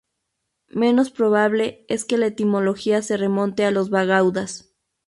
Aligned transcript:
Menos 0.71 1.11
probable 1.11 1.85
es 1.87 2.05
que 2.05 2.17
la 2.17 2.25
etimología 2.25 3.03
se 3.03 3.17
remonte 3.17 3.65
a 3.65 3.69
los 3.69 3.91
bagaudas. 3.91 4.73